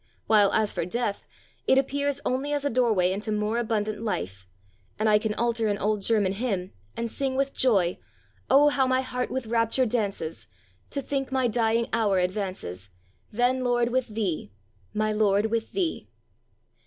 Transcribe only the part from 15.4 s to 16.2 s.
with Thee!'"